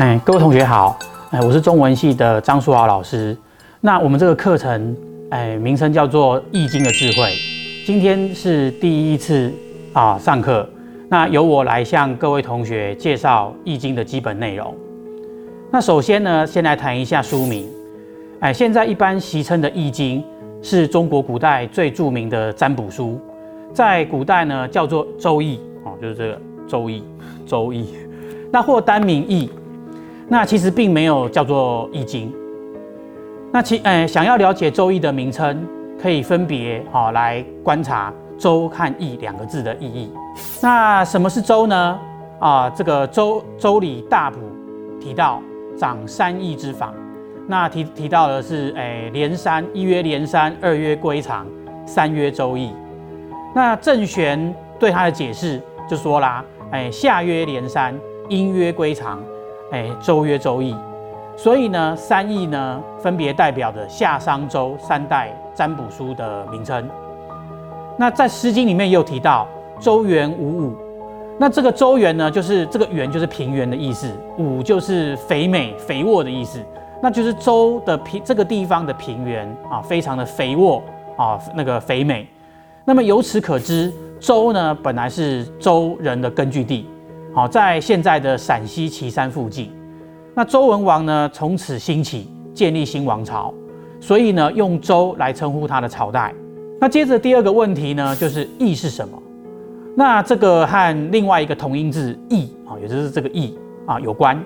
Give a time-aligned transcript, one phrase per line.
[0.00, 0.98] 哎，各位同学好，
[1.30, 3.36] 哎，我是中文系的张淑豪老师。
[3.82, 4.96] 那我们这个课程，
[5.28, 7.24] 哎，名称叫做《易经的智慧》。
[7.86, 9.52] 今天是第一次
[9.92, 10.66] 啊上课，
[11.10, 14.74] 那由我来向各位同学介绍《易经》的基本内容。
[15.70, 17.68] 那首先呢，先来谈一下书名。
[18.40, 20.22] 哎，现在一般习称的《易经》
[20.66, 23.20] 是中国古代最著名的占卜书，
[23.74, 26.34] 在古代呢叫做《周易》哦，就是这个
[26.66, 27.00] 《周易》，
[27.46, 27.82] 《周易》。
[28.50, 29.46] 那或单名《易》。
[30.32, 32.32] 那其实并没有叫做易经。
[33.52, 35.66] 那其呃，想要了解周易的名称，
[36.00, 40.08] 可以分别啊来观察周和易两个字的意义。
[40.62, 41.98] 那什么是周呢？
[42.38, 44.38] 啊，这个周周礼大补
[45.00, 45.42] 提到
[45.76, 46.94] 长三易之法。
[47.48, 51.44] 那提提到的是诶连山一曰连山，二曰归藏，
[51.84, 52.70] 三曰周易。
[53.52, 57.92] 那郑玄对他的解释就说啦，哎夏曰连山，
[58.28, 59.20] 阴曰归藏。
[59.72, 60.74] 哎，周曰周易，
[61.36, 66.88] 所以呢，三易呢分别代表着夏商周三代占卜书的名称。
[67.96, 69.46] 那在《诗经》里面也有提到
[69.78, 70.76] 周原五五，
[71.38, 76.60] 那这个周原呢，就是这个原就是平原的意思，五就是肥美肥沃的意思，
[77.00, 80.82] 那就是周的平这个地方的平原啊，非常的肥沃
[81.16, 82.26] 啊，那个肥美。
[82.84, 86.88] 那么由此可知，周呢本来是周人的根据地。
[87.32, 89.70] 好，在现在的陕西岐山附近，
[90.34, 93.54] 那周文王呢从此兴起，建立新王朝，
[94.00, 96.34] 所以呢用周来称呼他的朝代。
[96.80, 99.16] 那接着第二个问题呢，就是易是什么？
[99.96, 104.36] 那这个和另外一个同音字易啊，也就是这个易啊有关。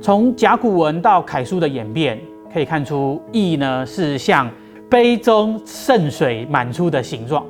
[0.00, 2.18] 从甲骨文到楷书的演变，
[2.50, 4.50] 可以看出易呢是像
[4.88, 7.44] 杯中盛水满出的形状。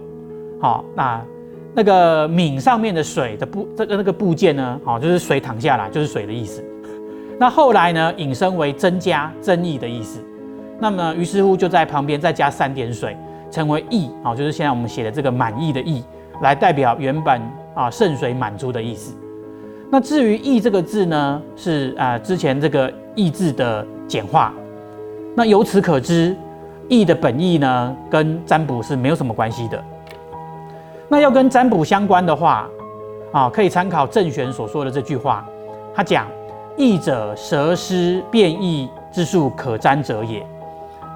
[0.61, 1.23] 好，那。
[1.79, 6.61] 那个皿上面的水的部这个那个部件呢，好，就是水淌下来就是水的意思。
[7.39, 10.19] 那后来呢，引申为增加增益的意思。
[10.81, 13.17] 那么于是乎就在旁边再加三点水，
[13.49, 16.03] 成为益，哦，就是现在我们写的这个满意的意，
[16.43, 17.41] 来代表原本
[17.77, 19.15] 啊盛水满足的意思。
[19.89, 24.53] 那至于益这个字呢，是啊之前这个益字的简化。
[25.37, 26.35] 那由此可知，
[26.89, 29.81] 益的本意呢，跟占卜是没有什么关系的。
[31.09, 32.69] 那要跟占卜相关的话，
[33.33, 35.47] 啊，可以参考郑玄所说的这句话。
[35.95, 36.27] 他讲
[36.77, 40.47] ：“易者，蛇师变异之术可占者也。”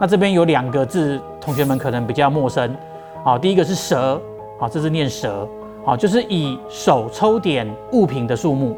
[0.00, 2.74] 那这边有两个字，同学们可能比较陌生。
[3.22, 4.20] 啊，第一个是蛇，
[4.58, 5.46] 啊，这是念蛇，
[5.84, 8.76] 啊，就是以手抽点物品的数目。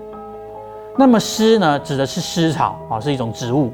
[0.99, 3.73] 那么丝呢，指的是丝草，啊，是一种植物。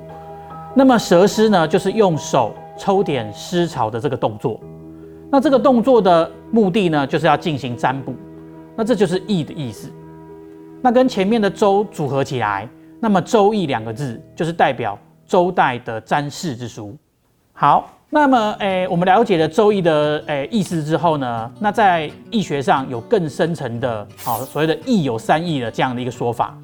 [0.75, 4.61] 那么蛇丝呢，就是用手抽点丝草的这个动作。
[5.31, 8.13] 那这个动作的目的呢，就是要进行占卜，
[8.77, 9.89] 那这就是易的意思。
[10.83, 12.69] 那跟前面的周组合起来，
[12.99, 16.97] 那么周易两个字就是代表周代的占筮之书。
[17.53, 26.59] 好，那么诶，我们了解了周易的诶意思之后呢，那在易学上有更深层的，好所谓的易有三易的这样的一个说法。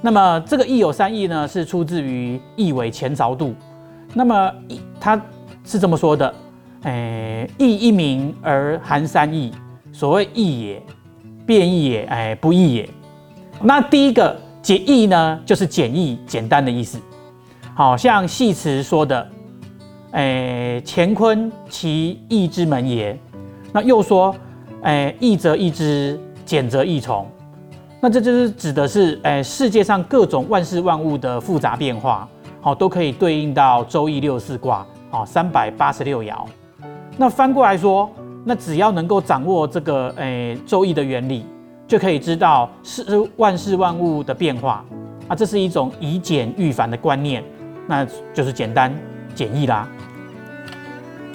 [0.00, 3.52] 那么这个易有三易呢，是出自于易为前朝度。
[4.14, 5.20] 那么易他
[5.64, 6.32] 是这么说的。
[6.82, 9.52] 诶，易一名而含三义，
[9.92, 10.82] 所谓易也，
[11.44, 12.88] 变易也，哎，不易也。
[13.60, 16.98] 那第一个简易呢，就是简易、简单的意思。
[17.74, 19.28] 好像戏词说的，
[20.12, 23.18] 诶，乾坤其易之门也。
[23.72, 24.34] 那又说，
[24.82, 27.26] 诶，易则易之，简则易从。
[28.00, 32.26] 那这就是指的是，诶，世界上各种万事万物的复杂变化，
[32.62, 36.34] 好，都可以对应到周易六四卦，好，三百八十六爻。
[37.20, 38.10] 那翻过来说，
[38.46, 41.44] 那只要能够掌握这个诶周易的原理，
[41.86, 43.04] 就可以知道事
[43.36, 44.82] 万事万物的变化
[45.28, 47.44] 啊，这是一种以简驭繁的观念，
[47.86, 48.90] 那就是简单
[49.34, 49.86] 简易啦。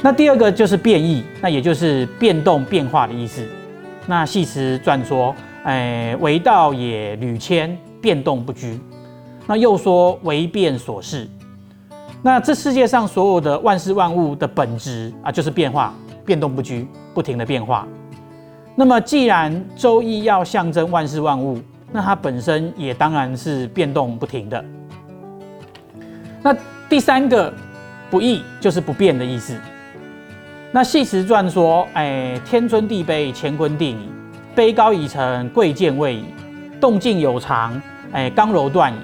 [0.01, 3.47] 那第二个就是变异，那也就是变动变化的意思。
[4.08, 5.35] 那系辞传说，
[5.66, 8.79] 诶为道也屡迁，变动不居。
[9.46, 11.28] 那又说为变所适。
[12.26, 15.94] 那这世界上所有的万事万物的本质啊，就是变化、
[16.26, 17.88] 变动不居、不停的变化。
[18.74, 21.62] 那么，既然周易要象征万事万物，
[21.92, 24.66] 那它本身也当然是变动不停的。
[26.42, 26.52] 那
[26.90, 27.54] 第三个
[28.10, 29.56] 不易就是不变的意思。
[30.72, 34.10] 那系辞传说：哎，天尊地卑，乾坤定矣；
[34.56, 36.24] 卑高已成，贵贱位矣；
[36.82, 37.80] 动静有常，
[38.14, 38.96] 哎，刚柔断矣。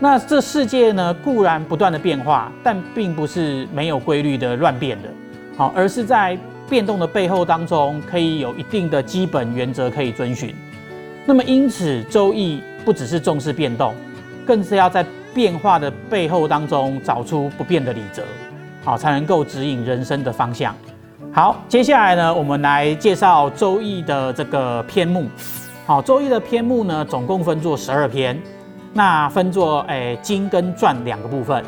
[0.00, 5.08] 那这世界呢，固然不断的变化，但并不是没有规律的乱变的，
[5.56, 10.54] 好，而是在变动的背后当中，可以有一定的基本原则可以遵循。
[11.26, 13.92] 那么因此，周易不只是重视变动，
[14.46, 15.04] 更是要在
[15.34, 18.22] 变化的背后当中找出不变的理则，
[18.84, 20.72] 好才能够指引人生的方向。
[21.32, 25.26] 好，接下来呢，我们来介绍《周易》的这个篇目。
[25.86, 28.40] 好，《周易》的篇目呢，总共分作十二篇，
[28.98, 31.64] 那分作诶经跟传两个部分。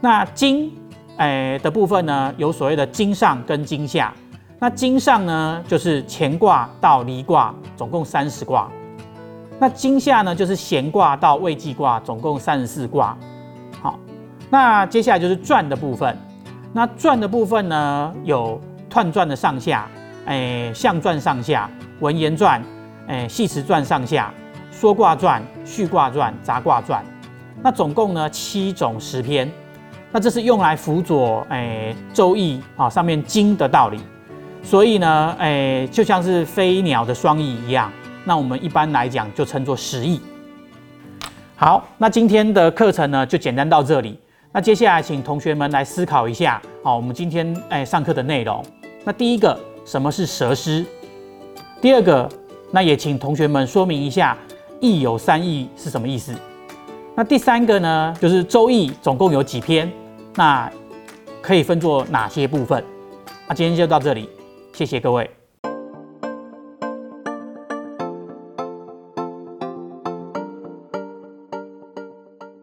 [0.00, 0.72] 那经
[1.18, 4.10] 诶的部分呢，有所谓的经上跟经下。
[4.58, 8.70] 那经上呢，就是乾卦到离卦，总共三十卦。
[9.58, 13.14] 那经下呢，就是咸卦到未济卦，总共三十四卦。
[13.82, 13.98] 好，
[14.48, 16.16] 那接下来就是传的部分。
[16.72, 19.86] 那传的部分呢，有彖传的上下，
[20.24, 21.68] 哎，象传上下，
[22.00, 22.62] 文言传，
[23.08, 24.32] 哎，系辞传上下，
[24.80, 27.04] 说卦传、序卦传、杂卦传。
[27.62, 29.50] 那总共呢七种十篇。
[30.10, 34.00] 那这是用来辅佐哎周易啊上面经的道理。
[34.62, 37.92] 所以呢，哎，就像是飞鸟的双翼一样。
[38.24, 40.20] 那我们一般来讲就称作十翼。
[41.56, 44.18] 好，那今天的课程呢就简单到这里。
[44.52, 48.64] 那接下来请同学们来思考一下，好，我们今天哎上课的内容。
[49.04, 50.84] 那第一个，什么是蛇师？
[51.80, 52.28] 第二个，
[52.70, 54.36] 那也请同学们说明一下
[54.80, 56.34] “易有三易”是什么意思。
[57.14, 59.90] 那第三个呢，就是《周易》总共有几篇？
[60.34, 60.70] 那
[61.40, 62.82] 可以分作哪些部分？
[63.46, 64.28] 那今天就到这里，
[64.72, 65.30] 谢谢各位。